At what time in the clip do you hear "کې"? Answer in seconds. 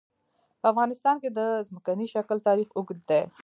1.21-1.29